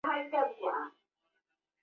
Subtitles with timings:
[0.03, 0.95] 文化功劳者。